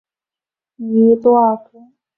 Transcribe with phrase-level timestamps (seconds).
[0.77, 1.79] 米伊多尔格。